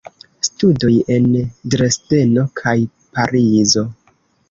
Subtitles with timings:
[0.45, 1.27] Studoj en
[1.75, 2.77] Dresdeno kaj
[3.15, 3.89] Parizo.